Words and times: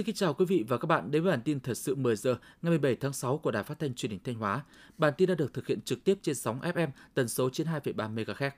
Xin 0.00 0.04
kính 0.06 0.14
chào 0.14 0.34
quý 0.34 0.44
vị 0.44 0.64
và 0.68 0.78
các 0.78 0.86
bạn 0.86 1.10
đến 1.10 1.22
với 1.22 1.32
bản 1.32 1.40
tin 1.44 1.60
thời 1.60 1.74
sự 1.74 1.94
10 1.94 2.16
giờ 2.16 2.36
ngày 2.62 2.70
17 2.70 2.96
tháng 2.96 3.12
6 3.12 3.38
của 3.38 3.50
Đài 3.50 3.62
Phát 3.62 3.78
thanh 3.78 3.94
Truyền 3.94 4.10
hình 4.10 4.20
Thanh 4.24 4.34
Hóa. 4.34 4.64
Bản 4.98 5.12
tin 5.16 5.28
đã 5.28 5.34
được 5.34 5.54
thực 5.54 5.66
hiện 5.66 5.80
trực 5.80 6.04
tiếp 6.04 6.18
trên 6.22 6.34
sóng 6.34 6.60
FM 6.60 6.88
tần 7.14 7.28
số 7.28 7.48
92,3 7.48 8.14
MHz. 8.14 8.50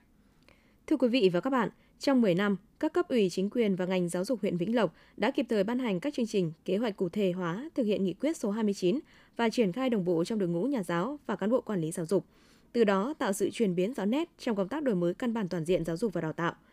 Thưa 0.87 0.97
quý 0.97 1.09
vị 1.09 1.31
và 1.33 1.41
các 1.41 1.51
bạn, 1.51 1.69
trong 1.99 2.21
10 2.21 2.35
năm, 2.35 2.57
các 2.81 2.93
cấp 2.93 3.09
ủy 3.09 3.31
chính 3.31 3.51
quyền 3.51 3.77
và 3.77 3.87
ngành 3.87 4.09
giáo 4.09 4.25
dục 4.25 4.41
huyện 4.41 4.57
Vĩnh 4.57 4.75
Lộc 4.75 4.95
đã 5.17 5.31
kịp 5.31 5.47
thời 5.49 5.65
ban 5.65 5.79
hành 5.79 6.01
các 6.01 6.15
chương 6.15 6.27
trình, 6.27 6.53
kế 6.65 6.77
hoạch 6.77 6.97
cụ 6.97 7.09
thể 7.09 7.33
hóa 7.33 7.71
thực 7.75 7.83
hiện 7.83 8.05
nghị 8.05 8.15
quyết 8.15 8.37
số 8.37 8.51
29 8.51 9.01
và 9.37 9.49
triển 9.49 9.73
khai 9.73 9.91
đồng 9.91 10.05
bộ 10.05 10.25
trong 10.25 10.39
đội 10.39 10.49
ngũ 10.49 10.65
nhà 10.65 10.83
giáo 10.83 11.19
và 11.27 11.37
cán 11.37 11.51
bộ 11.51 11.61
quản 11.61 11.81
lý 11.81 11.91
giáo 11.91 12.07
dục. 12.07 12.27
Từ 12.73 12.85
đó 12.85 13.15
tạo 13.19 13.33
sự 13.33 13.51
chuyển 13.51 13.75
biến 13.75 13.95
rõ 13.95 14.05
nét 14.05 14.29
trong 14.39 14.57
công 14.57 14.69
tác 14.69 14.83
đổi 14.83 14.95
mới 14.95 15.15
căn 15.15 15.35
bản 15.35 15.49
toàn 15.49 15.65
diện 15.65 15.85
giáo 15.85 15.97
dục 15.97 16.13
và 16.13 16.21
đào 16.21 16.33
tạo– 16.33 16.55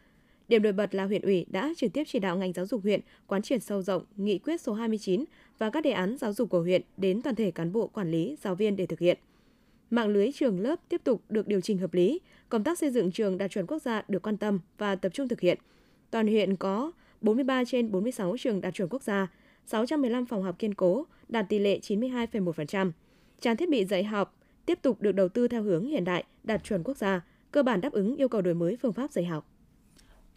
Điểm 0.49 0.63
nổi 0.63 0.73
bật 0.73 0.95
là 0.95 1.05
huyện 1.05 1.21
ủy 1.21 1.45
đã 1.49 1.73
trực 1.77 1.93
tiếp 1.93 2.03
chỉ 2.07 2.19
đạo 2.19 2.37
ngành 2.37 2.53
giáo 2.53 2.65
dục 2.65 2.83
huyện 2.83 2.99
quán 3.27 3.41
triệt 3.41 3.63
sâu 3.63 3.81
rộng 3.81 4.03
nghị 4.15 4.39
quyết 4.39 4.61
số 4.61 4.73
29 4.73 5.25
và 5.57 5.69
các 5.69 5.83
đề 5.83 5.91
án 5.91 6.17
giáo 6.17 6.33
dục 6.33 6.49
của 6.49 6.61
huyện 6.61 6.81
đến 6.97 7.21
toàn 7.21 7.35
thể 7.35 7.51
cán 7.51 7.71
bộ 7.71 7.87
quản 7.87 8.11
lý, 8.11 8.35
giáo 8.41 8.55
viên 8.55 8.75
để 8.75 8.85
thực 8.85 8.99
hiện. 8.99 9.17
Mạng 9.89 10.07
lưới 10.07 10.31
trường 10.31 10.59
lớp 10.59 10.75
tiếp 10.89 11.01
tục 11.03 11.21
được 11.29 11.47
điều 11.47 11.61
chỉnh 11.61 11.77
hợp 11.77 11.93
lý, 11.93 12.19
công 12.49 12.63
tác 12.63 12.79
xây 12.79 12.91
dựng 12.91 13.11
trường 13.11 13.37
đạt 13.37 13.51
chuẩn 13.51 13.67
quốc 13.67 13.81
gia 13.81 14.03
được 14.07 14.21
quan 14.21 14.37
tâm 14.37 14.59
và 14.77 14.95
tập 14.95 15.09
trung 15.13 15.27
thực 15.27 15.41
hiện. 15.41 15.57
Toàn 16.11 16.27
huyện 16.27 16.55
có 16.55 16.91
43 17.21 17.63
trên 17.65 17.91
46 17.91 18.35
trường 18.39 18.61
đạt 18.61 18.73
chuẩn 18.73 18.89
quốc 18.89 19.03
gia, 19.03 19.27
615 19.65 20.25
phòng 20.25 20.43
học 20.43 20.55
kiên 20.59 20.73
cố, 20.73 21.05
đạt 21.27 21.45
tỷ 21.49 21.59
lệ 21.59 21.79
92,1%. 21.79 22.91
Trang 23.41 23.57
thiết 23.57 23.69
bị 23.69 23.85
dạy 23.85 24.03
học 24.03 24.37
tiếp 24.65 24.79
tục 24.81 25.01
được 25.01 25.11
đầu 25.11 25.29
tư 25.29 25.47
theo 25.47 25.63
hướng 25.63 25.87
hiện 25.87 26.03
đại, 26.03 26.23
đạt 26.43 26.63
chuẩn 26.63 26.83
quốc 26.83 26.97
gia, 26.97 27.21
cơ 27.51 27.63
bản 27.63 27.81
đáp 27.81 27.93
ứng 27.93 28.15
yêu 28.15 28.27
cầu 28.27 28.41
đổi 28.41 28.53
mới 28.53 28.77
phương 28.81 28.93
pháp 28.93 29.11
dạy 29.11 29.25
học. 29.25 29.58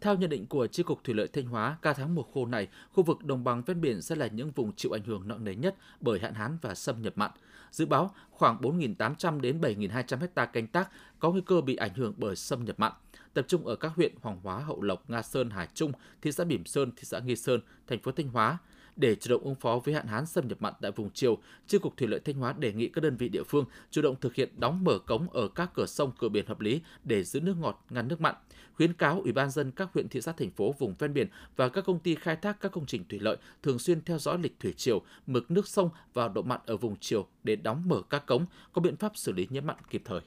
Theo 0.03 0.15
nhận 0.15 0.29
định 0.29 0.45
của 0.45 0.67
Chi 0.67 0.83
cục 0.83 1.03
Thủy 1.03 1.15
lợi 1.15 1.27
Thanh 1.27 1.45
Hóa, 1.45 1.77
cả 1.81 1.93
tháng 1.93 2.15
mùa 2.15 2.23
khô 2.33 2.45
này, 2.45 2.67
khu 2.91 3.03
vực 3.03 3.23
đồng 3.23 3.43
bằng 3.43 3.61
ven 3.65 3.81
biển 3.81 4.01
sẽ 4.01 4.15
là 4.15 4.27
những 4.27 4.51
vùng 4.51 4.75
chịu 4.75 4.91
ảnh 4.91 5.03
hưởng 5.03 5.27
nặng 5.27 5.43
nề 5.43 5.55
nhất 5.55 5.75
bởi 6.01 6.19
hạn 6.19 6.33
hán 6.33 6.57
và 6.61 6.75
xâm 6.75 7.01
nhập 7.01 7.13
mặn. 7.15 7.31
Dự 7.71 7.85
báo 7.85 8.11
khoảng 8.31 8.61
4.800 8.61 9.41
đến 9.41 9.61
7.200 9.61 10.17
hecta 10.19 10.45
canh 10.45 10.67
tác 10.67 10.89
có 11.19 11.31
nguy 11.31 11.41
cơ 11.45 11.61
bị 11.61 11.75
ảnh 11.75 11.93
hưởng 11.93 12.13
bởi 12.17 12.35
xâm 12.35 12.65
nhập 12.65 12.79
mặn, 12.79 12.91
tập 13.33 13.45
trung 13.47 13.65
ở 13.65 13.75
các 13.75 13.91
huyện 13.95 14.13
Hoàng 14.21 14.39
Hóa, 14.43 14.59
Hậu 14.59 14.81
Lộc, 14.81 15.09
Nga 15.09 15.21
Sơn, 15.21 15.49
Hải 15.49 15.67
Trung, 15.73 15.91
thị 16.21 16.31
xã 16.31 16.43
Bỉm 16.43 16.65
Sơn, 16.65 16.91
thị 16.95 17.03
xã 17.03 17.19
Nghi 17.19 17.35
Sơn, 17.35 17.61
thành 17.87 17.99
phố 17.99 18.11
Thanh 18.11 18.27
Hóa, 18.27 18.57
để 18.95 19.15
chủ 19.15 19.29
động 19.29 19.43
ứng 19.43 19.55
phó 19.55 19.79
với 19.85 19.93
hạn 19.93 20.07
hán 20.07 20.25
xâm 20.25 20.47
nhập 20.47 20.61
mặn 20.61 20.73
tại 20.81 20.91
vùng 20.91 21.09
chiều, 21.13 21.37
Chi 21.67 21.77
cục 21.77 21.97
Thủy 21.97 22.07
lợi 22.07 22.19
Thanh 22.19 22.35
Hóa 22.35 22.53
đề 22.59 22.73
nghị 22.73 22.87
các 22.87 23.01
đơn 23.01 23.17
vị 23.17 23.29
địa 23.29 23.43
phương 23.43 23.65
chủ 23.91 24.01
động 24.01 24.15
thực 24.21 24.35
hiện 24.35 24.49
đóng 24.57 24.83
mở 24.83 24.99
cống 24.99 25.29
ở 25.29 25.47
các 25.47 25.71
cửa 25.73 25.85
sông, 25.85 26.11
cửa 26.19 26.29
biển 26.29 26.45
hợp 26.45 26.59
lý 26.59 26.81
để 27.03 27.23
giữ 27.23 27.39
nước 27.41 27.55
ngọt, 27.59 27.85
ngăn 27.89 28.07
nước 28.07 28.21
mặn. 28.21 28.35
Khuyến 28.73 28.93
cáo 28.93 29.21
Ủy 29.21 29.31
ban 29.31 29.49
dân 29.49 29.71
các 29.71 29.89
huyện 29.93 30.09
thị 30.09 30.21
xã 30.21 30.31
thành 30.31 30.51
phố 30.51 30.75
vùng 30.79 30.95
ven 30.99 31.13
biển 31.13 31.27
và 31.55 31.69
các 31.69 31.85
công 31.85 31.99
ty 31.99 32.15
khai 32.15 32.35
thác 32.35 32.61
các 32.61 32.71
công 32.71 32.85
trình 32.85 33.03
thủy 33.09 33.19
lợi 33.19 33.37
thường 33.63 33.79
xuyên 33.79 34.01
theo 34.01 34.19
dõi 34.19 34.37
lịch 34.41 34.59
thủy 34.59 34.73
triều, 34.73 35.01
mực 35.27 35.51
nước 35.51 35.67
sông 35.67 35.89
và 36.13 36.27
độ 36.27 36.41
mặn 36.41 36.59
ở 36.65 36.77
vùng 36.77 36.95
chiều 36.99 37.27
để 37.43 37.55
đóng 37.55 37.83
mở 37.85 38.01
các 38.09 38.25
cống, 38.25 38.45
có 38.73 38.81
biện 38.81 38.95
pháp 38.95 39.17
xử 39.17 39.31
lý 39.31 39.47
nhiễm 39.49 39.65
mặn 39.65 39.77
kịp 39.89 40.01
thời. 40.05 40.19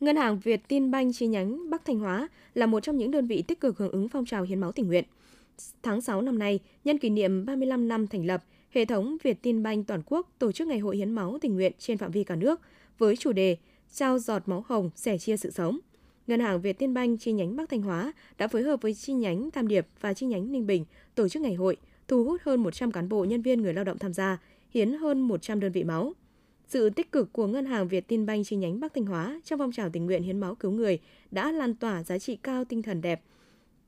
Ngân 0.00 0.16
hàng 0.16 0.38
Việt 0.38 0.68
Tin 0.68 0.90
Banh 0.90 1.12
chi 1.12 1.26
nhánh 1.26 1.70
Bắc 1.70 1.84
Thanh 1.84 1.98
Hóa 1.98 2.28
là 2.54 2.66
một 2.66 2.80
trong 2.80 2.96
những 2.96 3.10
đơn 3.10 3.26
vị 3.26 3.42
tích 3.42 3.60
cực 3.60 3.78
hưởng 3.78 3.92
ứng 3.92 4.08
phong 4.08 4.26
trào 4.26 4.42
hiến 4.42 4.60
máu 4.60 4.72
tình 4.72 4.86
nguyện– 4.86 5.04
tháng 5.82 6.00
6 6.00 6.22
năm 6.22 6.38
nay, 6.38 6.60
nhân 6.84 6.98
kỷ 6.98 7.10
niệm 7.10 7.46
35 7.46 7.88
năm 7.88 8.06
thành 8.06 8.26
lập, 8.26 8.44
hệ 8.70 8.84
thống 8.84 9.16
Việt 9.22 9.42
Tin 9.42 9.62
Banh 9.62 9.84
toàn 9.84 10.02
quốc 10.06 10.30
tổ 10.38 10.52
chức 10.52 10.68
Ngày 10.68 10.78
hội 10.78 10.96
hiến 10.96 11.12
máu 11.12 11.38
tình 11.40 11.54
nguyện 11.54 11.72
trên 11.78 11.98
phạm 11.98 12.10
vi 12.10 12.24
cả 12.24 12.36
nước 12.36 12.60
với 12.98 13.16
chủ 13.16 13.32
đề 13.32 13.56
Trao 13.94 14.18
giọt 14.18 14.42
máu 14.46 14.64
hồng, 14.68 14.90
sẻ 14.96 15.18
chia 15.18 15.36
sự 15.36 15.50
sống. 15.50 15.78
Ngân 16.26 16.40
hàng 16.40 16.60
Việt 16.60 16.78
Tiên 16.78 16.94
Banh 16.94 17.18
chi 17.18 17.32
nhánh 17.32 17.56
Bắc 17.56 17.68
Thanh 17.68 17.82
Hóa 17.82 18.12
đã 18.38 18.48
phối 18.48 18.62
hợp 18.62 18.82
với 18.82 18.94
chi 18.94 19.12
nhánh 19.12 19.50
Tam 19.50 19.68
Điệp 19.68 19.86
và 20.00 20.14
chi 20.14 20.26
nhánh 20.26 20.52
Ninh 20.52 20.66
Bình 20.66 20.84
tổ 21.14 21.28
chức 21.28 21.42
ngày 21.42 21.54
hội, 21.54 21.76
thu 22.08 22.24
hút 22.24 22.40
hơn 22.44 22.62
100 22.62 22.92
cán 22.92 23.08
bộ 23.08 23.24
nhân 23.24 23.42
viên 23.42 23.62
người 23.62 23.74
lao 23.74 23.84
động 23.84 23.98
tham 23.98 24.12
gia, 24.12 24.38
hiến 24.70 24.92
hơn 24.92 25.20
100 25.20 25.60
đơn 25.60 25.72
vị 25.72 25.84
máu. 25.84 26.12
Sự 26.68 26.90
tích 26.90 27.12
cực 27.12 27.32
của 27.32 27.46
Ngân 27.46 27.66
hàng 27.66 27.88
Việt 27.88 28.08
Tiên 28.08 28.26
Banh 28.26 28.44
chi 28.44 28.56
nhánh 28.56 28.80
Bắc 28.80 28.94
Thanh 28.94 29.06
Hóa 29.06 29.40
trong 29.44 29.58
phong 29.58 29.72
trào 29.72 29.90
tình 29.90 30.06
nguyện 30.06 30.22
hiến 30.22 30.40
máu 30.40 30.54
cứu 30.54 30.70
người 30.70 30.98
đã 31.30 31.52
lan 31.52 31.74
tỏa 31.74 32.02
giá 32.02 32.18
trị 32.18 32.36
cao 32.36 32.64
tinh 32.64 32.82
thần 32.82 33.00
đẹp, 33.00 33.22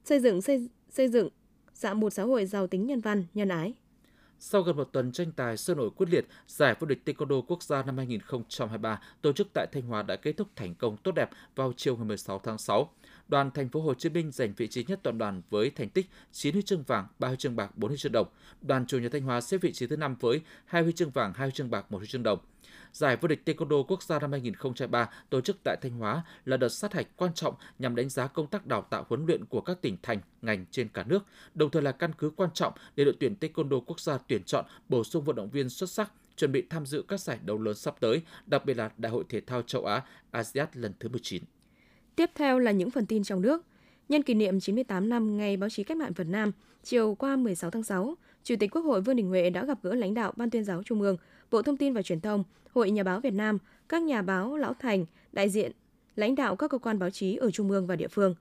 xây 0.04 0.20
dựng 0.20 0.42
xây, 0.42 0.68
xây 0.90 1.08
dựng 1.08 1.28
dạng 1.76 2.00
một 2.00 2.10
xã 2.10 2.22
hội 2.22 2.46
giàu 2.46 2.66
tính 2.66 2.86
nhân 2.86 3.00
văn, 3.00 3.24
nhân 3.34 3.48
ái. 3.48 3.74
Sau 4.38 4.62
gần 4.62 4.76
một 4.76 4.88
tuần 4.92 5.12
tranh 5.12 5.32
tài 5.32 5.56
sôi 5.56 5.76
nổi 5.76 5.90
quyết 5.96 6.08
liệt, 6.10 6.26
giải 6.48 6.74
vô 6.80 6.86
địch 6.86 7.02
Taekwondo 7.04 7.42
quốc 7.42 7.62
gia 7.62 7.82
năm 7.82 7.96
2023 7.96 9.00
tổ 9.22 9.32
chức 9.32 9.48
tại 9.54 9.66
Thanh 9.72 9.82
Hóa 9.82 10.02
đã 10.02 10.16
kết 10.16 10.32
thúc 10.36 10.48
thành 10.56 10.74
công 10.74 10.96
tốt 10.96 11.12
đẹp 11.12 11.30
vào 11.54 11.72
chiều 11.76 11.96
ngày 11.96 12.04
16 12.04 12.38
tháng 12.38 12.58
6. 12.58 12.90
Đoàn 13.28 13.50
thành 13.50 13.68
phố 13.68 13.80
Hồ 13.80 13.94
Chí 13.94 14.08
Minh 14.08 14.30
giành 14.30 14.52
vị 14.56 14.68
trí 14.68 14.84
nhất 14.88 15.00
toàn 15.02 15.18
đoàn 15.18 15.42
với 15.50 15.70
thành 15.70 15.88
tích 15.88 16.06
9 16.32 16.52
huy 16.52 16.62
chương 16.62 16.82
vàng, 16.82 17.06
3 17.18 17.28
huy 17.28 17.36
chương 17.36 17.56
bạc, 17.56 17.76
4 17.76 17.88
huy 17.88 17.98
chương 17.98 18.12
đồng. 18.12 18.26
Đoàn 18.62 18.86
chủ 18.86 18.98
nhà 18.98 19.08
Thanh 19.12 19.22
Hóa 19.22 19.40
xếp 19.40 19.58
vị 19.58 19.72
trí 19.72 19.86
thứ 19.86 19.96
5 19.96 20.16
với 20.20 20.40
2 20.64 20.82
huy 20.82 20.92
chương 20.92 21.10
vàng, 21.10 21.32
2 21.32 21.46
huy 21.46 21.54
chương 21.54 21.70
bạc, 21.70 21.86
1 21.92 21.98
huy 21.98 22.06
chương 22.06 22.22
đồng. 22.22 22.38
Giải 22.92 23.16
vô 23.16 23.28
địch 23.28 23.42
Taekwondo 23.44 23.84
quốc 23.84 24.02
gia 24.02 24.18
năm 24.18 24.32
2023 24.32 25.10
tổ 25.30 25.40
chức 25.40 25.56
tại 25.64 25.76
Thanh 25.82 25.92
Hóa 25.98 26.22
là 26.44 26.56
đợt 26.56 26.68
sát 26.68 26.92
hạch 26.92 27.06
quan 27.16 27.34
trọng 27.34 27.54
nhằm 27.78 27.96
đánh 27.96 28.08
giá 28.08 28.26
công 28.26 28.46
tác 28.46 28.66
đào 28.66 28.86
tạo 28.90 29.06
huấn 29.08 29.26
luyện 29.26 29.44
của 29.44 29.60
các 29.60 29.82
tỉnh 29.82 29.96
thành, 30.02 30.20
ngành 30.42 30.64
trên 30.70 30.88
cả 30.88 31.04
nước, 31.06 31.24
đồng 31.54 31.70
thời 31.70 31.82
là 31.82 31.92
căn 31.92 32.12
cứ 32.18 32.30
quan 32.30 32.50
trọng 32.54 32.72
để 32.96 33.04
đội 33.04 33.14
tuyển 33.20 33.34
Taekwondo 33.40 33.80
quốc 33.80 34.00
gia 34.00 34.18
tuyển 34.18 34.42
chọn 34.44 34.64
bổ 34.88 35.04
sung 35.04 35.24
vận 35.24 35.36
động 35.36 35.50
viên 35.50 35.68
xuất 35.68 35.90
sắc 35.90 36.12
chuẩn 36.36 36.52
bị 36.52 36.64
tham 36.70 36.86
dự 36.86 37.04
các 37.08 37.20
giải 37.20 37.38
đấu 37.44 37.58
lớn 37.58 37.74
sắp 37.74 37.96
tới, 38.00 38.22
đặc 38.46 38.64
biệt 38.64 38.76
là 38.76 38.90
Đại 38.98 39.12
hội 39.12 39.24
thể 39.28 39.40
thao 39.40 39.62
châu 39.62 39.84
Á 39.84 40.02
ASEAN 40.30 40.68
lần 40.74 40.92
thứ 41.00 41.08
19. 41.08 41.42
Tiếp 42.16 42.30
theo 42.34 42.58
là 42.58 42.70
những 42.70 42.90
phần 42.90 43.06
tin 43.06 43.24
trong 43.24 43.40
nước. 43.40 43.62
Nhân 44.08 44.22
kỷ 44.22 44.34
niệm 44.34 44.60
98 44.60 45.08
năm 45.08 45.36
Ngày 45.36 45.56
Báo 45.56 45.70
chí 45.70 45.84
Cách 45.84 45.96
mạng 45.96 46.12
Việt 46.16 46.26
Nam, 46.26 46.52
chiều 46.82 47.14
qua 47.14 47.36
16 47.36 47.70
tháng 47.70 47.82
6, 47.82 48.14
Chủ 48.44 48.54
tịch 48.60 48.70
Quốc 48.70 48.82
hội 48.82 49.00
Vương 49.00 49.16
Đình 49.16 49.28
Huệ 49.28 49.50
đã 49.50 49.64
gặp 49.64 49.78
gỡ 49.82 49.94
lãnh 49.94 50.14
đạo 50.14 50.32
Ban 50.36 50.50
tuyên 50.50 50.64
giáo 50.64 50.82
Trung 50.82 51.00
ương, 51.00 51.16
Bộ 51.50 51.62
Thông 51.62 51.76
tin 51.76 51.94
và 51.94 52.02
Truyền 52.02 52.20
thông, 52.20 52.44
Hội 52.74 52.90
Nhà 52.90 53.02
báo 53.02 53.20
Việt 53.20 53.34
Nam, 53.34 53.58
các 53.88 54.02
nhà 54.02 54.22
báo 54.22 54.56
lão 54.56 54.74
thành, 54.74 55.06
đại 55.32 55.48
diện, 55.48 55.72
lãnh 56.16 56.34
đạo 56.34 56.56
các 56.56 56.70
cơ 56.70 56.78
quan 56.78 56.98
báo 56.98 57.10
chí 57.10 57.36
ở 57.36 57.50
Trung 57.50 57.70
ương 57.70 57.86
và 57.86 57.96
địa 57.96 58.08
phương. 58.08 58.34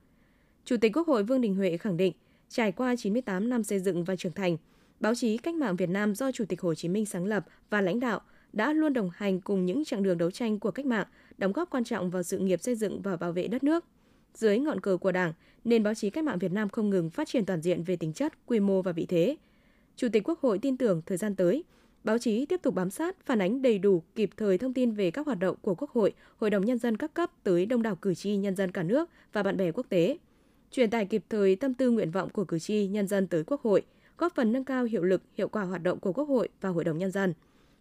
Chủ 0.64 0.76
tịch 0.76 0.96
Quốc 0.96 1.06
hội 1.06 1.22
Vương 1.22 1.40
Đình 1.40 1.54
Huệ 1.54 1.76
khẳng 1.76 1.96
định, 1.96 2.12
trải 2.48 2.72
qua 2.72 2.96
98 2.96 3.48
năm 3.48 3.64
xây 3.64 3.78
dựng 3.78 4.04
và 4.04 4.16
trưởng 4.16 4.32
thành, 4.32 4.56
báo 5.00 5.14
chí 5.14 5.36
cách 5.36 5.54
mạng 5.54 5.76
Việt 5.76 5.88
Nam 5.88 6.14
do 6.14 6.32
Chủ 6.32 6.44
tịch 6.44 6.60
Hồ 6.60 6.74
Chí 6.74 6.88
Minh 6.88 7.06
sáng 7.06 7.24
lập 7.24 7.44
và 7.70 7.80
lãnh 7.80 8.00
đạo 8.00 8.20
đã 8.56 8.72
luôn 8.72 8.92
đồng 8.92 9.10
hành 9.14 9.40
cùng 9.40 9.66
những 9.66 9.84
chặng 9.84 10.02
đường 10.02 10.18
đấu 10.18 10.30
tranh 10.30 10.58
của 10.58 10.70
cách 10.70 10.86
mạng, 10.86 11.06
đóng 11.38 11.52
góp 11.52 11.70
quan 11.70 11.84
trọng 11.84 12.10
vào 12.10 12.22
sự 12.22 12.38
nghiệp 12.38 12.60
xây 12.60 12.74
dựng 12.74 13.02
và 13.02 13.16
bảo 13.16 13.32
vệ 13.32 13.48
đất 13.48 13.64
nước. 13.64 13.84
Dưới 14.34 14.58
ngọn 14.58 14.80
cờ 14.80 14.96
của 14.96 15.12
Đảng, 15.12 15.32
nền 15.64 15.82
báo 15.82 15.94
chí 15.94 16.10
cách 16.10 16.24
mạng 16.24 16.38
Việt 16.38 16.52
Nam 16.52 16.68
không 16.68 16.90
ngừng 16.90 17.10
phát 17.10 17.28
triển 17.28 17.44
toàn 17.44 17.60
diện 17.60 17.82
về 17.82 17.96
tính 17.96 18.12
chất, 18.12 18.46
quy 18.46 18.60
mô 18.60 18.82
và 18.82 18.92
vị 18.92 19.06
thế. 19.06 19.36
Chủ 19.96 20.08
tịch 20.12 20.28
Quốc 20.28 20.40
hội 20.40 20.58
tin 20.58 20.76
tưởng 20.76 21.02
thời 21.06 21.16
gian 21.18 21.34
tới, 21.34 21.64
báo 22.04 22.18
chí 22.18 22.46
tiếp 22.46 22.62
tục 22.62 22.74
bám 22.74 22.90
sát, 22.90 23.16
phản 23.26 23.38
ánh 23.38 23.62
đầy 23.62 23.78
đủ, 23.78 24.02
kịp 24.14 24.30
thời 24.36 24.58
thông 24.58 24.74
tin 24.74 24.92
về 24.92 25.10
các 25.10 25.26
hoạt 25.26 25.38
động 25.38 25.56
của 25.62 25.74
Quốc 25.74 25.90
hội, 25.90 26.12
Hội 26.36 26.50
đồng 26.50 26.64
Nhân 26.64 26.78
dân 26.78 26.96
các 26.96 27.14
cấp 27.14 27.30
tới 27.42 27.66
đông 27.66 27.82
đảo 27.82 27.96
cử 27.96 28.14
tri 28.14 28.36
nhân 28.36 28.56
dân 28.56 28.70
cả 28.70 28.82
nước 28.82 29.10
và 29.32 29.42
bạn 29.42 29.56
bè 29.56 29.72
quốc 29.72 29.86
tế. 29.88 30.18
Truyền 30.70 30.90
tải 30.90 31.06
kịp 31.06 31.24
thời 31.28 31.56
tâm 31.56 31.74
tư 31.74 31.90
nguyện 31.90 32.10
vọng 32.10 32.30
của 32.30 32.44
cử 32.44 32.58
tri 32.58 32.86
nhân 32.86 33.06
dân 33.06 33.26
tới 33.26 33.44
Quốc 33.46 33.62
hội, 33.62 33.82
góp 34.18 34.34
phần 34.34 34.52
nâng 34.52 34.64
cao 34.64 34.84
hiệu 34.84 35.02
lực, 35.02 35.22
hiệu 35.34 35.48
quả 35.48 35.62
hoạt 35.62 35.82
động 35.82 36.00
của 36.00 36.12
Quốc 36.12 36.28
hội 36.28 36.48
và 36.60 36.68
Hội 36.68 36.84
đồng 36.84 36.98
Nhân 36.98 37.10
dân. 37.10 37.34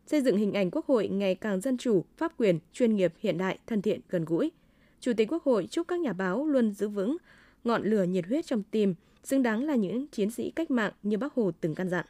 Xây 0.06 0.22
dựng 0.22 0.38
hình 0.38 0.54
ảnh 0.54 0.72
Quốc 0.72 0.86
hội 0.86 1.08
ngày 1.08 1.36
càng 1.36 1.62
dân 1.62 1.78
chủ, 1.78 2.06
pháp 2.18 2.32
quyền, 2.38 2.60
chuyên 2.74 2.96
nghiệp, 2.96 3.14
hiện 3.20 3.38
đại, 3.38 3.60
thân 3.68 3.82
thiện, 3.82 4.00
gần 4.10 4.26
gũi. 4.26 4.52
Chủ 5.00 5.14
tịch 5.18 5.32
Quốc 5.32 5.44
hội 5.44 5.68
chúc 5.72 5.88
các 5.88 6.00
nhà 6.00 6.14
báo 6.14 6.46
luôn 6.46 6.72
giữ 6.72 6.88
vững 6.88 7.18
ngọn 7.64 7.84
lửa 7.84 8.04
nhiệt 8.04 8.26
huyết 8.26 8.46
trong 8.46 8.64
tim, 8.72 8.96
xứng 9.24 9.44
đáng 9.44 9.64
là 9.64 9.76
những 9.76 10.08
chiến 10.08 10.32
sĩ 10.32 10.52
cách 10.52 10.72
mạng 10.72 10.94
như 11.04 11.18
Bác 11.18 11.34
Hồ 11.34 11.52
từng 11.62 11.76
căn 11.76 11.90
dặn. 11.90 12.06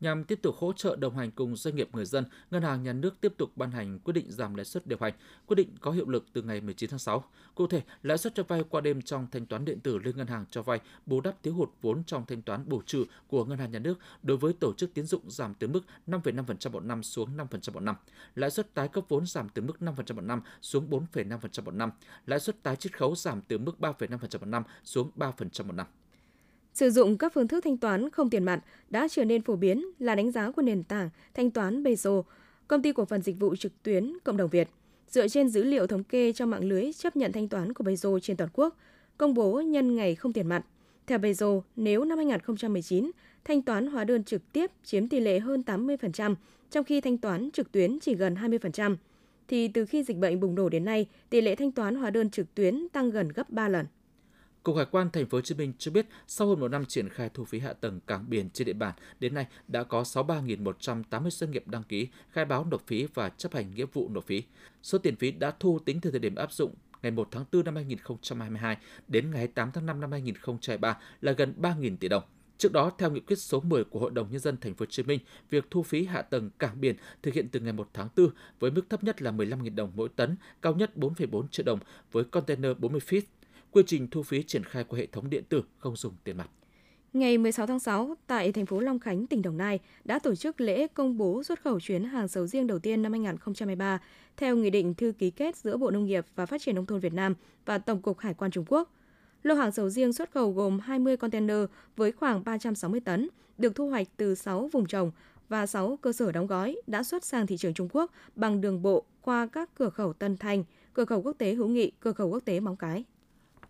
Nhằm 0.00 0.24
tiếp 0.24 0.38
tục 0.42 0.54
hỗ 0.58 0.72
trợ 0.72 0.96
đồng 0.96 1.16
hành 1.16 1.30
cùng 1.30 1.56
doanh 1.56 1.76
nghiệp 1.76 1.88
người 1.92 2.04
dân, 2.04 2.24
Ngân 2.50 2.62
hàng 2.62 2.82
Nhà 2.82 2.92
nước 2.92 3.20
tiếp 3.20 3.32
tục 3.36 3.50
ban 3.56 3.70
hành 3.70 3.98
quyết 3.98 4.12
định 4.12 4.30
giảm 4.30 4.54
lãi 4.54 4.64
suất 4.64 4.86
điều 4.86 4.98
hành. 5.00 5.12
Quyết 5.46 5.54
định 5.54 5.68
có 5.80 5.90
hiệu 5.90 6.08
lực 6.08 6.26
từ 6.32 6.42
ngày 6.42 6.60
19 6.60 6.90
tháng 6.90 6.98
6. 6.98 7.24
Cụ 7.54 7.66
thể, 7.66 7.82
lãi 8.02 8.18
suất 8.18 8.34
cho 8.34 8.42
vay 8.42 8.64
qua 8.68 8.80
đêm 8.80 9.02
trong 9.02 9.26
thanh 9.32 9.46
toán 9.46 9.64
điện 9.64 9.80
tử 9.80 9.98
lên 9.98 10.16
ngân 10.16 10.26
hàng 10.26 10.44
cho 10.50 10.62
vay 10.62 10.80
bù 11.06 11.20
đắp 11.20 11.42
thiếu 11.42 11.54
hụt 11.54 11.70
vốn 11.82 12.04
trong 12.04 12.26
thanh 12.26 12.42
toán 12.42 12.68
bổ 12.68 12.82
trừ 12.86 13.04
của 13.28 13.44
Ngân 13.44 13.58
hàng 13.58 13.70
Nhà 13.70 13.78
nước 13.78 13.98
đối 14.22 14.36
với 14.36 14.52
tổ 14.52 14.72
chức 14.74 14.94
tín 14.94 15.06
dụng 15.06 15.30
giảm 15.30 15.54
từ 15.54 15.68
mức 15.68 15.80
5,5% 16.06 16.70
một 16.70 16.84
năm 16.84 17.02
xuống 17.02 17.36
5% 17.36 17.72
một 17.72 17.80
năm. 17.80 17.96
Lãi 18.34 18.50
suất 18.50 18.74
tái 18.74 18.88
cấp 18.88 19.04
vốn 19.08 19.26
giảm 19.26 19.48
từ 19.48 19.62
mức 19.62 19.76
5% 19.80 20.14
một 20.14 20.22
năm 20.22 20.40
xuống 20.62 20.90
4,5% 20.90 21.64
một 21.64 21.74
năm. 21.74 21.90
Lãi 22.26 22.40
suất 22.40 22.62
tái 22.62 22.76
chiết 22.76 22.98
khấu 22.98 23.14
giảm 23.14 23.40
từ 23.48 23.58
mức 23.58 23.76
3,5% 23.78 24.38
một 24.40 24.46
năm 24.46 24.62
xuống 24.84 25.10
3% 25.16 25.64
một 25.64 25.74
năm. 25.74 25.86
Sử 26.76 26.90
dụng 26.90 27.18
các 27.18 27.32
phương 27.32 27.48
thức 27.48 27.64
thanh 27.64 27.76
toán 27.76 28.10
không 28.10 28.30
tiền 28.30 28.44
mặt 28.44 28.60
đã 28.90 29.08
trở 29.10 29.24
nên 29.24 29.42
phổ 29.42 29.56
biến 29.56 29.84
là 29.98 30.14
đánh 30.14 30.30
giá 30.30 30.50
của 30.50 30.62
nền 30.62 30.82
tảng 30.82 31.10
thanh 31.34 31.50
toán 31.50 31.82
Bezo, 31.82 32.22
công 32.68 32.82
ty 32.82 32.92
cổ 32.92 33.04
phần 33.04 33.22
dịch 33.22 33.40
vụ 33.40 33.56
trực 33.56 33.82
tuyến 33.82 34.12
Cộng 34.24 34.36
đồng 34.36 34.50
Việt. 34.50 34.68
Dựa 35.08 35.28
trên 35.28 35.48
dữ 35.48 35.62
liệu 35.62 35.86
thống 35.86 36.04
kê 36.04 36.32
trong 36.32 36.50
mạng 36.50 36.64
lưới 36.64 36.92
chấp 36.92 37.16
nhận 37.16 37.32
thanh 37.32 37.48
toán 37.48 37.72
của 37.72 37.84
Bezo 37.84 38.18
trên 38.18 38.36
toàn 38.36 38.50
quốc, 38.52 38.76
công 39.18 39.34
bố 39.34 39.60
nhân 39.60 39.96
ngày 39.96 40.14
không 40.14 40.32
tiền 40.32 40.46
mặt. 40.46 40.66
Theo 41.06 41.18
Bezo, 41.18 41.60
nếu 41.76 42.04
năm 42.04 42.18
2019, 42.18 43.10
thanh 43.44 43.62
toán 43.62 43.86
hóa 43.86 44.04
đơn 44.04 44.24
trực 44.24 44.52
tiếp 44.52 44.70
chiếm 44.84 45.08
tỷ 45.08 45.20
lệ 45.20 45.38
hơn 45.38 45.62
80%, 45.66 46.34
trong 46.70 46.84
khi 46.84 47.00
thanh 47.00 47.18
toán 47.18 47.50
trực 47.50 47.72
tuyến 47.72 47.98
chỉ 48.00 48.14
gần 48.14 48.34
20%, 48.34 48.96
thì 49.48 49.68
từ 49.68 49.86
khi 49.86 50.02
dịch 50.02 50.16
bệnh 50.16 50.40
bùng 50.40 50.54
nổ 50.54 50.68
đến 50.68 50.84
nay, 50.84 51.06
tỷ 51.30 51.40
lệ 51.40 51.54
thanh 51.54 51.72
toán 51.72 51.94
hóa 51.94 52.10
đơn 52.10 52.30
trực 52.30 52.54
tuyến 52.54 52.88
tăng 52.92 53.10
gần 53.10 53.28
gấp 53.28 53.50
3 53.50 53.68
lần. 53.68 53.86
Cục 54.66 54.76
Hải 54.76 54.86
quan 54.90 55.10
Thành 55.10 55.26
phố 55.26 55.38
Hồ 55.38 55.42
Chí 55.42 55.54
Minh 55.54 55.72
cho 55.78 55.90
biết 55.90 56.06
sau 56.26 56.48
hơn 56.48 56.60
một 56.60 56.68
năm 56.68 56.84
triển 56.84 57.08
khai 57.08 57.30
thu 57.34 57.44
phí 57.44 57.58
hạ 57.58 57.72
tầng 57.72 58.00
cảng 58.06 58.30
biển 58.30 58.50
trên 58.50 58.66
địa 58.66 58.72
bàn, 58.72 58.94
đến 59.20 59.34
nay 59.34 59.46
đã 59.68 59.84
có 59.84 60.02
63.180 60.02 61.30
doanh 61.30 61.50
nghiệp 61.50 61.68
đăng 61.68 61.82
ký 61.82 62.08
khai 62.30 62.44
báo 62.44 62.64
nộp 62.64 62.86
phí 62.86 63.06
và 63.14 63.28
chấp 63.28 63.54
hành 63.54 63.74
nghĩa 63.74 63.84
vụ 63.92 64.08
nộp 64.08 64.24
phí. 64.24 64.42
Số 64.82 64.98
tiền 64.98 65.16
phí 65.16 65.30
đã 65.30 65.50
thu 65.60 65.78
tính 65.78 66.00
từ 66.00 66.10
thời 66.10 66.20
điểm 66.20 66.34
áp 66.34 66.52
dụng 66.52 66.74
ngày 67.02 67.10
1 67.12 67.28
tháng 67.30 67.44
4 67.52 67.64
năm 67.64 67.74
2022 67.74 68.76
đến 69.08 69.30
ngày 69.30 69.46
8 69.46 69.70
tháng 69.72 69.86
5 69.86 70.00
năm 70.00 70.12
2023 70.12 70.98
là 71.20 71.32
gần 71.32 71.54
3.000 71.60 71.96
tỷ 71.96 72.08
đồng. 72.08 72.22
Trước 72.58 72.72
đó, 72.72 72.90
theo 72.98 73.10
nghị 73.10 73.20
quyết 73.20 73.36
số 73.36 73.60
10 73.60 73.84
của 73.84 73.98
Hội 73.98 74.10
đồng 74.10 74.30
nhân 74.30 74.40
dân 74.40 74.56
thành 74.60 74.74
phố 74.74 74.82
Hồ 74.82 74.86
Chí 74.90 75.02
Minh, 75.02 75.20
việc 75.50 75.64
thu 75.70 75.82
phí 75.82 76.04
hạ 76.04 76.22
tầng 76.22 76.50
cảng 76.58 76.80
biển 76.80 76.96
thực 77.22 77.34
hiện 77.34 77.48
từ 77.48 77.60
ngày 77.60 77.72
1 77.72 77.88
tháng 77.94 78.08
4 78.16 78.28
với 78.60 78.70
mức 78.70 78.90
thấp 78.90 79.04
nhất 79.04 79.22
là 79.22 79.30
15.000 79.30 79.74
đồng 79.74 79.92
mỗi 79.94 80.08
tấn, 80.08 80.36
cao 80.62 80.74
nhất 80.74 80.90
4,4 80.96 81.48
triệu 81.48 81.64
đồng 81.66 81.78
với 82.12 82.24
container 82.24 82.72
40 82.78 83.00
feet. 83.06 83.22
Quy 83.70 83.82
trình 83.86 84.08
thu 84.10 84.22
phí 84.22 84.42
triển 84.42 84.64
khai 84.64 84.84
qua 84.84 84.98
hệ 84.98 85.06
thống 85.06 85.30
điện 85.30 85.44
tử 85.48 85.62
không 85.78 85.96
dùng 85.96 86.14
tiền 86.24 86.36
mặt. 86.36 86.50
Ngày 87.12 87.38
16 87.38 87.66
tháng 87.66 87.80
6, 87.80 88.14
tại 88.26 88.52
thành 88.52 88.66
phố 88.66 88.80
Long 88.80 88.98
Khánh, 88.98 89.26
tỉnh 89.26 89.42
Đồng 89.42 89.56
Nai 89.56 89.78
đã 90.04 90.18
tổ 90.18 90.34
chức 90.34 90.60
lễ 90.60 90.86
công 90.86 91.18
bố 91.18 91.42
xuất 91.42 91.62
khẩu 91.62 91.80
chuyến 91.80 92.04
hàng 92.04 92.28
sầu 92.28 92.46
riêng 92.46 92.66
đầu 92.66 92.78
tiên 92.78 93.02
năm 93.02 93.12
2023 93.12 94.00
theo 94.36 94.56
nghị 94.56 94.70
định 94.70 94.94
thư 94.94 95.12
ký 95.18 95.30
kết 95.30 95.56
giữa 95.56 95.76
Bộ 95.76 95.90
Nông 95.90 96.06
nghiệp 96.06 96.26
và 96.34 96.46
Phát 96.46 96.62
triển 96.62 96.74
nông 96.74 96.86
thôn 96.86 97.00
Việt 97.00 97.12
Nam 97.12 97.34
và 97.64 97.78
Tổng 97.78 98.02
cục 98.02 98.18
Hải 98.18 98.34
quan 98.34 98.50
Trung 98.50 98.64
Quốc. 98.68 98.92
Lô 99.42 99.54
hàng 99.54 99.72
sầu 99.72 99.90
riêng 99.90 100.12
xuất 100.12 100.30
khẩu 100.30 100.52
gồm 100.52 100.78
20 100.78 101.16
container 101.16 101.56
với 101.96 102.12
khoảng 102.12 102.44
360 102.44 103.00
tấn, 103.00 103.28
được 103.58 103.74
thu 103.74 103.88
hoạch 103.88 104.06
từ 104.16 104.34
6 104.34 104.68
vùng 104.72 104.86
trồng 104.86 105.10
và 105.48 105.66
6 105.66 105.98
cơ 106.02 106.12
sở 106.12 106.32
đóng 106.32 106.46
gói 106.46 106.76
đã 106.86 107.02
xuất 107.02 107.24
sang 107.24 107.46
thị 107.46 107.56
trường 107.56 107.74
Trung 107.74 107.88
Quốc 107.92 108.12
bằng 108.34 108.60
đường 108.60 108.82
bộ 108.82 109.04
qua 109.22 109.46
các 109.46 109.70
cửa 109.74 109.90
khẩu 109.90 110.12
Tân 110.12 110.36
Thanh, 110.36 110.64
cửa 110.94 111.04
khẩu 111.04 111.22
quốc 111.22 111.36
tế 111.38 111.54
Hữu 111.54 111.68
Nghị, 111.68 111.92
cửa 112.00 112.12
khẩu 112.12 112.28
quốc 112.28 112.44
tế 112.44 112.60
Móng 112.60 112.76
Cái. 112.76 113.04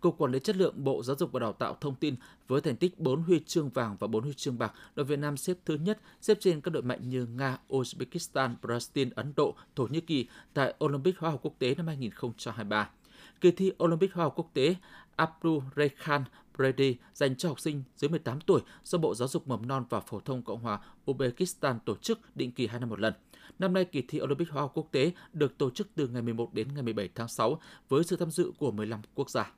Cục 0.01 0.17
Quản 0.17 0.31
lý 0.31 0.39
Chất 0.39 0.55
lượng 0.55 0.83
Bộ 0.83 1.03
Giáo 1.03 1.15
dục 1.15 1.31
và 1.31 1.39
Đào 1.39 1.53
tạo 1.53 1.77
thông 1.81 1.95
tin 1.95 2.15
với 2.47 2.61
thành 2.61 2.75
tích 2.75 2.99
4 2.99 3.23
huy 3.23 3.39
chương 3.45 3.69
vàng 3.69 3.97
và 3.99 4.07
4 4.07 4.23
huy 4.23 4.33
chương 4.33 4.57
bạc, 4.57 4.73
đội 4.95 5.05
Việt 5.05 5.19
Nam 5.19 5.37
xếp 5.37 5.57
thứ 5.65 5.75
nhất, 5.75 5.99
xếp 6.21 6.37
trên 6.39 6.61
các 6.61 6.71
đội 6.71 6.83
mạnh 6.83 7.09
như 7.09 7.25
Nga, 7.25 7.57
Uzbekistan, 7.69 8.55
Brazil, 8.61 9.09
Ấn 9.15 9.33
Độ, 9.35 9.55
Thổ 9.75 9.87
Nhĩ 9.87 10.01
Kỳ 10.01 10.27
tại 10.53 10.73
Olympic 10.85 11.19
Hoa 11.19 11.31
học 11.31 11.39
Quốc 11.43 11.53
tế 11.59 11.75
năm 11.75 11.87
2023. 11.87 12.89
Kỳ 13.41 13.51
thi 13.51 13.71
Olympic 13.83 14.13
Hoa 14.13 14.25
học 14.25 14.33
Quốc 14.35 14.49
tế 14.53 14.75
Abdul 15.15 15.63
Rekhan 15.75 16.23
Brady 16.57 16.95
dành 17.13 17.35
cho 17.35 17.49
học 17.49 17.59
sinh 17.59 17.83
dưới 17.95 18.09
18 18.09 18.41
tuổi 18.41 18.61
do 18.83 18.97
Bộ 18.97 19.15
Giáo 19.15 19.27
dục 19.27 19.47
Mầm 19.47 19.67
non 19.67 19.85
và 19.89 19.99
Phổ 19.99 20.19
thông 20.19 20.41
Cộng 20.41 20.61
hòa 20.61 20.79
Uzbekistan 21.05 21.79
tổ 21.85 21.95
chức 21.95 22.19
định 22.35 22.51
kỳ 22.51 22.67
2 22.67 22.79
năm 22.79 22.89
một 22.89 22.99
lần. 22.99 23.13
Năm 23.59 23.73
nay, 23.73 23.85
kỳ 23.85 24.01
thi 24.07 24.21
Olympic 24.21 24.49
Hoa 24.49 24.61
học 24.61 24.71
Quốc 24.73 24.87
tế 24.91 25.11
được 25.33 25.57
tổ 25.57 25.69
chức 25.69 25.87
từ 25.95 26.07
ngày 26.07 26.21
11 26.21 26.53
đến 26.53 26.67
ngày 26.73 26.83
17 26.83 27.09
tháng 27.15 27.27
6 27.27 27.61
với 27.89 28.03
sự 28.03 28.15
tham 28.15 28.31
dự 28.31 28.51
của 28.57 28.71
15 28.71 29.01
quốc 29.15 29.29
gia. 29.29 29.51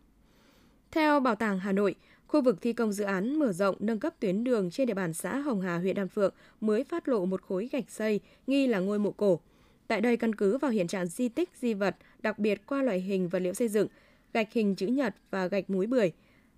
Theo 0.92 1.20
Bảo 1.20 1.36
tàng 1.36 1.60
Hà 1.60 1.72
Nội, 1.72 1.96
khu 2.28 2.42
vực 2.42 2.62
thi 2.62 2.74
công 2.74 2.92
dự 2.92 3.04
án 3.04 3.40
mở 3.40 3.52
rộng 3.52 3.76
nâng 3.80 4.00
cấp 4.00 4.14
tuyến 4.20 4.44
đường 4.44 4.72
trên 4.72 4.88
địa 4.88 4.94
bàn 4.94 5.14
xã 5.14 5.38
Hồng 5.38 5.62
Hà, 5.62 5.78
huyện 5.78 5.96
Đan 5.96 6.08
Phượng 6.08 6.34
mới 6.62 6.84
phát 6.84 7.08
lộ 7.08 7.26
một 7.26 7.42
khối 7.42 7.70
gạch 7.72 7.92
xây 7.92 8.20
nghi 8.48 8.68
là 8.68 8.80
ngôi 8.80 9.00
mộ 9.00 9.12
cổ. 9.12 9.40
Tại 9.88 10.02
đây 10.02 10.18
căn 10.18 10.36
cứ 10.36 10.58
vào 10.58 10.72
hiện 10.72 10.88
trạng 10.88 11.08
di 11.08 11.30
tích 11.30 11.50
di 11.56 11.74
vật, 11.74 11.96
đặc 12.22 12.40
biệt 12.40 12.62
qua 12.66 12.82
loại 12.82 13.02
hình 13.02 13.30
vật 13.30 13.40
liệu 13.40 13.54
xây 13.54 13.68
dựng, 13.68 13.88
gạch 14.34 14.54
hình 14.54 14.76
chữ 14.76 14.88
nhật 14.88 15.16
và 15.32 15.48
gạch 15.48 15.70
múi 15.70 15.88
bưởi. 15.88 16.12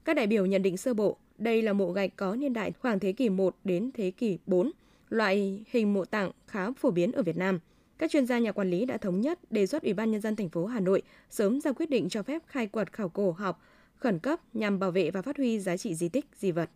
Các 0.06 0.16
đại 0.16 0.28
biểu 0.28 0.46
nhận 0.46 0.62
định 0.62 0.78
sơ 0.78 0.94
bộ, 0.94 1.18
đây 1.38 1.62
là 1.62 1.74
mộ 1.74 1.92
gạch 1.92 2.16
có 2.16 2.36
niên 2.36 2.54
đại 2.54 2.72
khoảng 2.72 3.00
thế 3.00 3.12
kỷ 3.12 3.30
1 3.30 3.56
đến 3.64 3.92
thế 3.94 4.12
kỷ 4.12 4.38
4, 4.46 4.72
loại 5.10 5.64
hình 5.70 5.94
mộ 5.94 6.06
tặng 6.06 6.32
khá 6.48 6.72
phổ 6.72 6.92
biến 6.92 7.12
ở 7.12 7.24
Việt 7.24 7.38
Nam. 7.38 7.60
Các 7.98 8.12
chuyên 8.12 8.26
gia 8.26 8.40
nhà 8.40 8.52
quản 8.52 8.70
lý 8.70 8.86
đã 8.86 8.98
thống 8.98 9.22
nhất 9.22 9.52
đề 9.52 9.68
xuất 9.68 9.84
Ủy 9.84 9.94
ban 9.94 10.12
nhân 10.12 10.22
dân 10.22 10.36
thành 10.36 10.50
phố 10.50 10.66
Hà 10.66 10.80
Nội 10.80 11.02
sớm 11.30 11.62
ra 11.62 11.72
quyết 11.72 11.90
định 11.90 12.10
cho 12.10 12.24
phép 12.24 12.42
khai 12.48 12.68
quật 12.68 12.94
khảo 12.94 13.10
cổ 13.10 13.32
học 13.32 13.62
khẩn 14.02 14.20
cấp 14.20 14.40
nhằm 14.54 14.80
bảo 14.80 14.92
vệ 14.92 15.12
và 15.12 15.22
phát 15.22 15.38
huy 15.38 15.60
giá 15.60 15.78
trị 15.78 15.96
di 15.96 16.10
tích, 16.10 16.26
di 16.36 16.52
vật. 16.52 16.70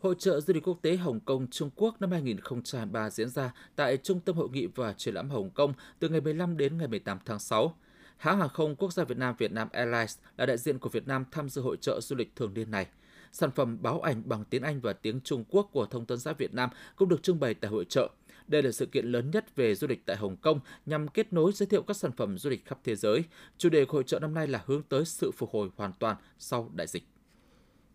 Hội 0.00 0.14
trợ 0.18 0.40
Du 0.40 0.54
lịch 0.54 0.68
quốc 0.68 0.78
tế 0.82 0.96
Hồng 0.96 1.20
Kông 1.20 1.46
Trung 1.50 1.70
Quốc 1.76 2.00
năm 2.00 2.10
2023 2.10 3.10
diễn 3.10 3.28
ra 3.28 3.54
tại 3.76 3.96
Trung 3.96 4.20
tâm 4.20 4.36
Hội 4.36 4.48
nghị 4.52 4.66
và 4.66 4.92
Triển 4.92 5.14
lãm 5.14 5.30
Hồng 5.30 5.50
Kông 5.50 5.72
từ 5.98 6.08
ngày 6.08 6.20
15 6.20 6.56
đến 6.56 6.78
ngày 6.78 6.88
18 6.88 7.18
tháng 7.24 7.38
6. 7.38 7.74
Hãng 8.16 8.38
hàng 8.38 8.48
không 8.48 8.76
quốc 8.76 8.92
gia 8.92 9.04
Việt 9.04 9.18
Nam 9.18 9.34
Vietnam 9.38 9.68
Airlines 9.72 10.18
là 10.36 10.46
đại 10.46 10.58
diện 10.58 10.78
của 10.78 10.88
Việt 10.88 11.08
Nam 11.08 11.24
tham 11.30 11.48
dự 11.48 11.62
hội 11.62 11.76
trợ 11.80 12.00
du 12.00 12.16
lịch 12.16 12.36
thường 12.36 12.54
niên 12.54 12.70
này. 12.70 12.86
Sản 13.32 13.50
phẩm 13.50 13.78
báo 13.82 14.00
ảnh 14.00 14.22
bằng 14.26 14.44
tiếng 14.44 14.62
Anh 14.62 14.80
và 14.80 14.92
tiếng 14.92 15.20
Trung 15.20 15.44
Quốc 15.48 15.68
của 15.72 15.86
Thông 15.86 16.06
tấn 16.06 16.18
xã 16.18 16.32
Việt 16.32 16.54
Nam 16.54 16.70
cũng 16.96 17.08
được 17.08 17.22
trưng 17.22 17.40
bày 17.40 17.54
tại 17.54 17.70
hội 17.70 17.84
trợ. 17.84 18.10
Đây 18.50 18.62
là 18.62 18.70
sự 18.70 18.86
kiện 18.86 19.06
lớn 19.06 19.30
nhất 19.30 19.56
về 19.56 19.74
du 19.74 19.86
lịch 19.86 20.06
tại 20.06 20.16
Hồng 20.16 20.36
Kông 20.36 20.60
nhằm 20.86 21.08
kết 21.08 21.32
nối 21.32 21.52
giới 21.52 21.66
thiệu 21.66 21.82
các 21.82 21.96
sản 21.96 22.12
phẩm 22.16 22.38
du 22.38 22.50
lịch 22.50 22.64
khắp 22.64 22.78
thế 22.84 22.96
giới. 22.96 23.24
Chủ 23.58 23.68
đề 23.68 23.84
của 23.84 23.92
hội 23.92 24.04
trợ 24.04 24.18
năm 24.18 24.34
nay 24.34 24.46
là 24.46 24.62
hướng 24.66 24.82
tới 24.82 25.04
sự 25.04 25.30
phục 25.30 25.50
hồi 25.50 25.68
hoàn 25.76 25.92
toàn 25.98 26.16
sau 26.38 26.70
đại 26.74 26.86
dịch. 26.86 27.02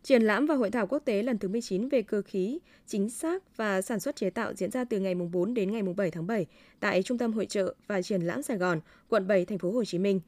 Triển 0.04 0.22
lãm 0.22 0.46
và 0.46 0.56
hội 0.56 0.72
thảo 0.72 0.88
quốc 0.88 1.00
tế 1.06 1.24
lần 1.24 1.38
thứ 1.38 1.48
19 1.48 1.90
về 1.90 2.02
cơ 2.02 2.22
khí, 2.22 2.60
chính 2.86 3.10
xác 3.10 3.58
và 3.58 3.82
sản 3.82 4.00
xuất 4.00 4.16
chế 4.16 4.30
tạo 4.30 4.54
diễn 4.54 4.72
ra 4.72 4.84
từ 4.84 5.00
ngày 5.00 5.16
4 5.16 5.54
đến 5.54 5.72
ngày 5.72 5.82
7 5.82 6.12
tháng 6.12 6.28
7 6.28 6.46
tại 6.80 7.04
Trung 7.04 7.18
tâm 7.18 7.34
Hội 7.34 7.46
trợ 7.46 7.76
và 7.88 8.02
Triển 8.02 8.22
lãm 8.22 8.42
Sài 8.42 8.58
Gòn, 8.58 8.80
quận 9.10 9.28
7, 9.28 9.46
thành 9.46 9.58
phố 9.58 9.72
Hồ 9.72 9.86
Chí 9.86 10.00
Minh. 10.00 10.20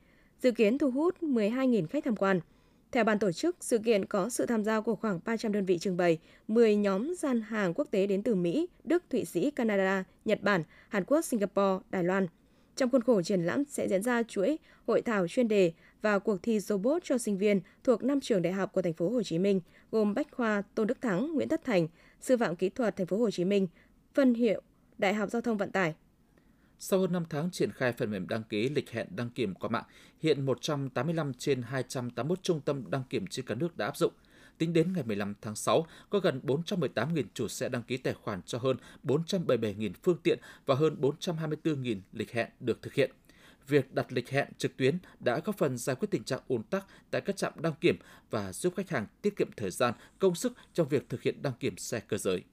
Dự 0.42 0.52
kiến 0.52 0.78
thu 0.78 0.92
hút 0.92 1.16
12.000 1.22 1.88
khách 1.88 2.04
tham 2.04 2.16
quan. 2.16 2.40
Theo 2.92 3.04
ban 3.04 3.20
tổ 3.20 3.32
chức, 3.32 3.56
sự 3.60 3.78
kiện 3.78 4.06
có 4.06 4.30
sự 4.30 4.46
tham 4.46 4.64
gia 4.64 4.82
của 4.82 4.96
khoảng 4.96 5.20
300 5.26 5.52
đơn 5.52 5.66
vị 5.66 5.78
trưng 5.78 5.98
bày, 5.98 6.20
10 6.48 6.76
nhóm 6.76 7.16
gian 7.16 7.42
hàng 7.42 7.74
quốc 7.74 7.88
tế 7.92 8.08
đến 8.08 8.24
từ 8.24 8.36
Mỹ, 8.36 8.68
Đức, 8.84 9.04
Thụy 9.10 9.26
Sĩ, 9.26 9.52
Canada, 9.52 10.04
Nhật 10.26 10.44
Bản, 10.44 10.64
Hàn 10.90 11.04
Quốc, 11.04 11.26
Singapore, 11.26 11.84
Đài 11.90 12.04
Loan. 12.04 12.28
Trong 12.76 12.90
khuôn 12.90 13.02
khổ 13.02 13.22
triển 13.22 13.44
lãm 13.44 13.64
sẽ 13.66 13.88
diễn 13.88 14.04
ra 14.04 14.24
chuỗi 14.24 14.58
hội 14.88 15.02
thảo 15.02 15.28
chuyên 15.28 15.48
đề 15.48 15.72
và 16.02 16.20
cuộc 16.20 16.44
thi 16.44 16.60
robot 16.60 17.04
cho 17.04 17.18
sinh 17.18 17.38
viên 17.38 17.62
thuộc 17.84 18.04
năm 18.04 18.20
trường 18.22 18.42
đại 18.42 18.54
học 18.54 18.74
của 18.74 18.82
thành 18.82 18.94
phố 18.94 19.10
Hồ 19.10 19.24
Chí 19.24 19.40
Minh, 19.40 19.62
gồm 19.92 20.14
Bách 20.14 20.32
khoa 20.32 20.62
Tôn 20.76 20.88
Đức 20.88 21.02
Thắng, 21.02 21.34
Nguyễn 21.34 21.50
Tất 21.50 21.64
Thành, 21.64 21.88
Sư 22.22 22.38
phạm 22.38 22.56
Kỹ 22.56 22.70
thuật 22.70 22.96
thành 22.96 23.08
phố 23.08 23.18
Hồ 23.18 23.32
Chí 23.32 23.46
Minh, 23.46 23.68
phân 24.14 24.34
hiệu 24.34 24.62
Đại 24.98 25.14
học 25.14 25.30
Giao 25.30 25.42
thông 25.42 25.58
Vận 25.58 25.72
tải, 25.72 25.96
sau 26.80 27.00
hơn 27.00 27.12
5 27.12 27.26
tháng 27.30 27.52
triển 27.52 27.72
khai 27.72 27.92
phần 27.92 28.12
mềm 28.12 28.28
đăng 28.28 28.44
ký 28.44 28.70
lịch 28.70 28.92
hẹn 28.92 29.08
đăng 29.16 29.30
kiểm 29.30 29.54
qua 29.54 29.70
mạng, 29.70 29.84
hiện 30.20 30.46
185 30.46 31.34
trên 31.34 31.62
281 31.62 32.44
trung 32.44 32.62
tâm 32.62 32.92
đăng 32.92 33.04
kiểm 33.10 33.28
trên 33.28 33.46
cả 33.46 33.56
nước 33.56 33.78
đã 33.78 33.86
áp 33.86 33.98
dụng. 33.98 34.14
Tính 34.58 34.74
đến 34.74 34.94
ngày 34.94 35.04
15 35.04 35.34
tháng 35.42 35.56
6, 35.56 35.86
có 36.10 36.20
gần 36.20 36.42
418.000 36.44 37.24
chủ 37.34 37.48
xe 37.48 37.70
đăng 37.70 37.84
ký 37.84 37.98
tài 37.98 38.14
khoản 38.14 38.42
cho 38.42 38.58
hơn 38.58 38.78
477.000 39.04 39.92
phương 40.04 40.18
tiện 40.24 40.40
và 40.66 40.76
hơn 40.76 40.96
424.000 41.02 42.00
lịch 42.14 42.32
hẹn 42.32 42.50
được 42.60 42.82
thực 42.82 42.94
hiện. 42.94 43.12
Việc 43.68 43.94
đặt 43.94 44.12
lịch 44.12 44.30
hẹn 44.30 44.48
trực 44.58 44.78
tuyến 44.78 44.98
đã 45.20 45.40
góp 45.40 45.58
phần 45.58 45.78
giải 45.78 45.96
quyết 45.96 46.08
tình 46.12 46.24
trạng 46.24 46.42
ùn 46.48 46.64
tắc 46.64 46.86
tại 47.12 47.22
các 47.22 47.38
trạm 47.38 47.54
đăng 47.62 47.74
kiểm 47.82 47.98
và 48.30 48.54
giúp 48.54 48.74
khách 48.78 48.90
hàng 48.90 49.08
tiết 49.22 49.36
kiệm 49.36 49.50
thời 49.58 49.72
gian, 49.72 49.94
công 50.20 50.36
sức 50.36 50.54
trong 50.74 50.88
việc 50.88 51.10
thực 51.10 51.22
hiện 51.22 51.42
đăng 51.42 51.54
kiểm 51.60 51.78
xe 51.78 52.00
cơ 52.00 52.18
giới. 52.18 52.44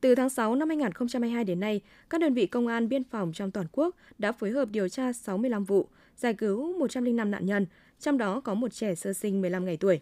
Từ 0.00 0.14
tháng 0.14 0.30
6 0.30 0.54
năm 0.54 0.68
2022 0.68 1.44
đến 1.44 1.60
nay, 1.60 1.80
các 2.10 2.20
đơn 2.20 2.34
vị 2.34 2.46
công 2.46 2.66
an 2.66 2.88
biên 2.88 3.04
phòng 3.04 3.32
trong 3.34 3.50
toàn 3.50 3.66
quốc 3.72 3.96
đã 4.18 4.32
phối 4.32 4.50
hợp 4.50 4.68
điều 4.70 4.88
tra 4.88 5.12
65 5.12 5.64
vụ, 5.64 5.88
giải 6.16 6.34
cứu 6.34 6.78
105 6.78 7.30
nạn 7.30 7.46
nhân, 7.46 7.66
trong 8.00 8.18
đó 8.18 8.40
có 8.40 8.54
một 8.54 8.72
trẻ 8.72 8.94
sơ 8.94 9.12
sinh 9.12 9.40
15 9.40 9.64
ngày 9.64 9.76
tuổi. 9.76 10.00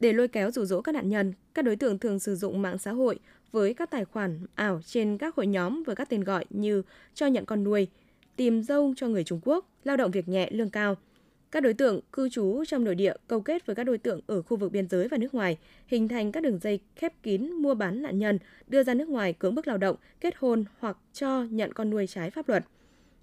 Để 0.00 0.12
lôi 0.12 0.28
kéo 0.28 0.50
rủ 0.50 0.64
rỗ 0.64 0.80
các 0.80 0.94
nạn 0.94 1.08
nhân, 1.08 1.32
các 1.54 1.64
đối 1.64 1.76
tượng 1.76 1.98
thường 1.98 2.18
sử 2.18 2.36
dụng 2.36 2.62
mạng 2.62 2.78
xã 2.78 2.92
hội 2.92 3.18
với 3.52 3.74
các 3.74 3.90
tài 3.90 4.04
khoản 4.04 4.46
ảo 4.54 4.80
trên 4.86 5.18
các 5.18 5.34
hội 5.34 5.46
nhóm 5.46 5.82
với 5.82 5.96
các 5.96 6.08
tên 6.08 6.24
gọi 6.24 6.44
như 6.50 6.82
cho 7.14 7.26
nhận 7.26 7.44
con 7.44 7.64
nuôi, 7.64 7.88
tìm 8.36 8.62
dâu 8.62 8.94
cho 8.96 9.08
người 9.08 9.24
Trung 9.24 9.40
Quốc, 9.44 9.66
lao 9.84 9.96
động 9.96 10.10
việc 10.10 10.28
nhẹ 10.28 10.48
lương 10.50 10.70
cao– 10.70 10.96
các 11.52 11.60
đối 11.60 11.74
tượng 11.74 12.00
cư 12.12 12.28
trú 12.28 12.64
trong 12.66 12.84
nội 12.84 12.94
địa 12.94 13.14
câu 13.28 13.40
kết 13.40 13.66
với 13.66 13.76
các 13.76 13.84
đối 13.84 13.98
tượng 13.98 14.20
ở 14.26 14.42
khu 14.42 14.56
vực 14.56 14.72
biên 14.72 14.88
giới 14.88 15.08
và 15.08 15.18
nước 15.18 15.34
ngoài, 15.34 15.58
hình 15.86 16.08
thành 16.08 16.32
các 16.32 16.42
đường 16.42 16.58
dây 16.58 16.80
khép 16.96 17.12
kín 17.22 17.52
mua 17.52 17.74
bán 17.74 18.02
nạn 18.02 18.18
nhân, 18.18 18.38
đưa 18.66 18.82
ra 18.82 18.94
nước 18.94 19.08
ngoài 19.08 19.32
cưỡng 19.32 19.54
bức 19.54 19.66
lao 19.66 19.78
động, 19.78 19.96
kết 20.20 20.34
hôn 20.38 20.64
hoặc 20.78 20.96
cho 21.12 21.44
nhận 21.50 21.72
con 21.72 21.90
nuôi 21.90 22.06
trái 22.06 22.30
pháp 22.30 22.48
luật. 22.48 22.64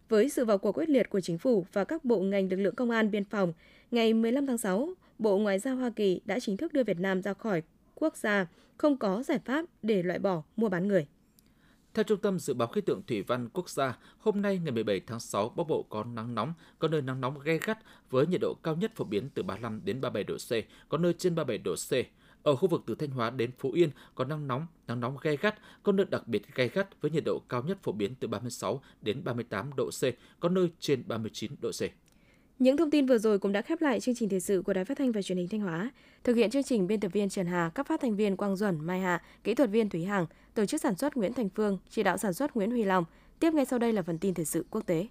Với 0.09 0.29
sự 0.29 0.45
vào 0.45 0.57
cuộc 0.57 0.71
quyết 0.71 0.89
liệt 0.89 1.09
của 1.09 1.21
chính 1.21 1.37
phủ 1.37 1.65
và 1.73 1.83
các 1.83 2.05
bộ 2.05 2.19
ngành 2.19 2.49
lực 2.49 2.57
lượng 2.57 2.75
công 2.75 2.91
an 2.91 3.11
biên 3.11 3.25
phòng, 3.25 3.53
ngày 3.91 4.13
15 4.13 4.47
tháng 4.47 4.57
6, 4.57 4.89
Bộ 5.19 5.37
Ngoại 5.37 5.59
giao 5.59 5.75
Hoa 5.75 5.89
Kỳ 5.89 6.21
đã 6.25 6.39
chính 6.39 6.57
thức 6.57 6.73
đưa 6.73 6.83
Việt 6.83 6.99
Nam 6.99 7.21
ra 7.21 7.33
khỏi 7.33 7.63
quốc 7.95 8.17
gia 8.17 8.47
không 8.77 8.97
có 8.97 9.23
giải 9.23 9.39
pháp 9.45 9.65
để 9.81 10.03
loại 10.03 10.19
bỏ 10.19 10.43
mua 10.55 10.69
bán 10.69 10.87
người. 10.87 11.07
Theo 11.93 12.03
Trung 12.03 12.19
tâm 12.19 12.39
Dự 12.39 12.53
báo 12.53 12.67
Khí 12.67 12.81
tượng 12.81 13.01
Thủy 13.07 13.21
văn 13.21 13.49
Quốc 13.53 13.69
gia, 13.69 13.97
hôm 14.19 14.41
nay 14.41 14.59
ngày 14.63 14.71
17 14.71 14.99
tháng 14.99 15.19
6, 15.19 15.49
Bắc 15.49 15.67
Bộ 15.67 15.85
có 15.89 16.03
nắng 16.03 16.35
nóng, 16.35 16.53
có 16.79 16.87
nơi 16.87 17.01
nắng 17.01 17.21
nóng 17.21 17.39
gay 17.39 17.59
gắt 17.65 17.79
với 18.09 18.27
nhiệt 18.27 18.41
độ 18.41 18.53
cao 18.63 18.75
nhất 18.75 18.91
phổ 18.95 19.05
biến 19.05 19.29
từ 19.33 19.43
35 19.43 19.81
đến 19.85 20.01
37 20.01 20.23
độ 20.23 20.37
C, 20.37 20.49
có 20.89 20.97
nơi 20.97 21.13
trên 21.13 21.35
37 21.35 21.57
độ 21.57 21.75
C. 21.75 21.91
Ở 22.43 22.55
khu 22.55 22.67
vực 22.67 22.83
từ 22.85 22.95
Thanh 22.95 23.09
Hóa 23.09 23.29
đến 23.29 23.51
Phú 23.59 23.71
Yên 23.71 23.89
có 24.15 24.25
nắng 24.25 24.47
nóng, 24.47 24.67
nắng 24.87 24.99
nóng 24.99 25.17
gay 25.21 25.37
gắt, 25.37 25.55
có 25.83 25.91
nơi 25.91 26.05
đặc 26.09 26.27
biệt 26.27 26.55
gay 26.55 26.69
gắt 26.69 27.01
với 27.01 27.11
nhiệt 27.11 27.23
độ 27.25 27.41
cao 27.49 27.63
nhất 27.63 27.77
phổ 27.83 27.91
biến 27.91 28.15
từ 28.15 28.27
36 28.27 28.81
đến 29.01 29.23
38 29.23 29.71
độ 29.75 29.89
C, 29.89 30.03
có 30.39 30.49
nơi 30.49 30.71
trên 30.79 31.03
39 31.07 31.51
độ 31.61 31.71
C. 31.71 32.08
Những 32.59 32.77
thông 32.77 32.91
tin 32.91 33.05
vừa 33.05 33.17
rồi 33.17 33.39
cũng 33.39 33.51
đã 33.51 33.61
khép 33.61 33.81
lại 33.81 33.99
chương 33.99 34.15
trình 34.15 34.29
thời 34.29 34.39
sự 34.39 34.61
của 34.61 34.73
Đài 34.73 34.85
Phát 34.85 34.97
thanh 34.97 35.11
và 35.11 35.21
Truyền 35.21 35.37
hình 35.37 35.47
Thanh 35.47 35.59
Hóa. 35.59 35.91
Thực 36.23 36.35
hiện 36.35 36.49
chương 36.49 36.63
trình 36.63 36.87
biên 36.87 36.99
tập 36.99 37.07
viên 37.13 37.29
Trần 37.29 37.45
Hà, 37.45 37.71
các 37.75 37.87
phát 37.87 38.01
thanh 38.01 38.15
viên 38.15 38.37
Quang 38.37 38.55
Duẩn, 38.55 38.85
Mai 38.85 38.99
Hạ, 38.99 39.21
kỹ 39.43 39.55
thuật 39.55 39.69
viên 39.69 39.89
Thúy 39.89 40.03
Hằng, 40.03 40.25
tổ 40.53 40.65
chức 40.65 40.81
sản 40.81 40.95
xuất 40.95 41.17
Nguyễn 41.17 41.33
Thành 41.33 41.49
Phương, 41.49 41.77
chỉ 41.89 42.03
đạo 42.03 42.17
sản 42.17 42.33
xuất 42.33 42.55
Nguyễn 42.55 42.71
Huy 42.71 42.83
Long. 42.83 43.05
Tiếp 43.39 43.53
ngay 43.53 43.65
sau 43.65 43.79
đây 43.79 43.93
là 43.93 44.01
phần 44.01 44.17
tin 44.17 44.33
thời 44.33 44.45
sự 44.45 44.65
quốc 44.69 44.81
tế. 44.85 45.07